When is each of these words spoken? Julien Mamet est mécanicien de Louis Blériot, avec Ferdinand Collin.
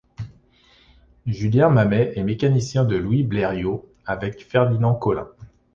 Julien 1.27 1.69
Mamet 1.69 2.13
est 2.15 2.23
mécanicien 2.23 2.85
de 2.85 2.95
Louis 2.95 3.21
Blériot, 3.21 3.87
avec 4.03 4.41
Ferdinand 4.43 4.95
Collin. 4.95 5.27